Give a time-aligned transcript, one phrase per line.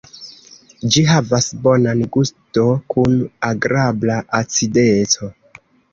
[0.95, 2.63] Ĝi havas bonan gusto
[2.95, 3.19] kun
[3.51, 5.31] agrabla acideco.